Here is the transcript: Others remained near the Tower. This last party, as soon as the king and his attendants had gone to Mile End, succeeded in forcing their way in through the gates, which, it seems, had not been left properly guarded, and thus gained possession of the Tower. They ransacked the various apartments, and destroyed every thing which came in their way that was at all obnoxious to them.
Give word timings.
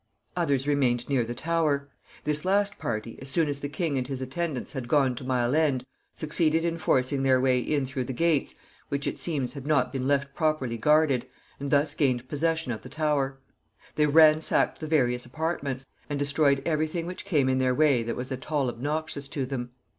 Others 0.35 0.67
remained 0.67 1.07
near 1.09 1.23
the 1.23 1.35
Tower. 1.35 1.87
This 2.23 2.43
last 2.43 2.79
party, 2.79 3.19
as 3.21 3.29
soon 3.29 3.47
as 3.47 3.59
the 3.59 3.69
king 3.69 3.99
and 3.99 4.07
his 4.07 4.19
attendants 4.19 4.71
had 4.71 4.87
gone 4.87 5.13
to 5.13 5.23
Mile 5.23 5.53
End, 5.55 5.85
succeeded 6.11 6.65
in 6.65 6.79
forcing 6.79 7.21
their 7.21 7.39
way 7.39 7.59
in 7.59 7.85
through 7.85 8.05
the 8.05 8.11
gates, 8.11 8.55
which, 8.89 9.05
it 9.05 9.19
seems, 9.19 9.53
had 9.53 9.67
not 9.67 9.93
been 9.93 10.07
left 10.07 10.33
properly 10.33 10.75
guarded, 10.75 11.27
and 11.59 11.69
thus 11.69 11.93
gained 11.93 12.27
possession 12.27 12.71
of 12.71 12.81
the 12.81 12.89
Tower. 12.89 13.37
They 13.93 14.07
ransacked 14.07 14.79
the 14.79 14.87
various 14.87 15.23
apartments, 15.23 15.85
and 16.09 16.17
destroyed 16.17 16.63
every 16.65 16.87
thing 16.87 17.05
which 17.05 17.23
came 17.23 17.47
in 17.47 17.59
their 17.59 17.75
way 17.75 18.01
that 18.01 18.15
was 18.15 18.31
at 18.31 18.51
all 18.51 18.69
obnoxious 18.69 19.27
to 19.27 19.45
them. 19.45 19.69